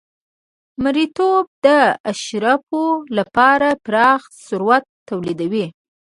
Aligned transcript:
مریتوب 0.83 1.45
د 1.65 1.67
اشرافو 2.11 2.85
لپاره 3.17 3.69
پراخ 3.85 4.21
ثروت 4.45 4.83
تولیدوي. 5.07 5.65